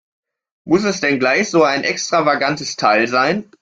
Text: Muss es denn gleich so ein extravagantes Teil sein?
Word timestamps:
Muss 0.65 0.83
es 0.83 0.99
denn 0.99 1.19
gleich 1.19 1.51
so 1.51 1.63
ein 1.63 1.83
extravagantes 1.83 2.75
Teil 2.75 3.07
sein? 3.07 3.47